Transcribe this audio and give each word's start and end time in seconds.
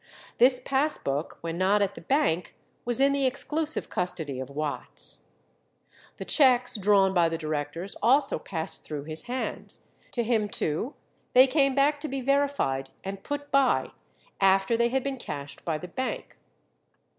This 0.39 0.59
pass 0.59 0.97
book, 0.97 1.37
when 1.41 1.59
not 1.59 1.79
at 1.83 1.93
the 1.93 2.01
bank, 2.01 2.55
was 2.85 2.99
in 2.99 3.11
the 3.13 3.27
exclusive 3.27 3.87
custody 3.91 4.39
of 4.39 4.49
Watts. 4.49 5.29
The 6.17 6.25
cheques 6.25 6.75
drawn 6.75 7.13
by 7.13 7.29
the 7.29 7.37
directors 7.37 7.95
also 8.01 8.39
passed 8.39 8.83
through 8.83 9.03
his 9.03 9.25
hands; 9.25 9.83
to 10.13 10.23
him 10.23 10.49
too 10.49 10.95
they 11.33 11.45
came 11.45 11.75
back 11.75 11.99
to 11.99 12.07
be 12.07 12.19
verified 12.19 12.89
and 13.03 13.21
put 13.21 13.51
by, 13.51 13.91
after 14.39 14.75
they 14.75 14.89
had 14.89 15.03
been 15.03 15.17
cashed 15.17 15.63
by 15.65 15.77
the 15.77 15.87
bank. 15.87 16.35